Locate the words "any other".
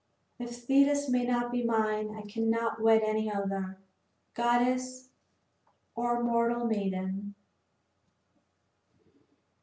3.03-3.77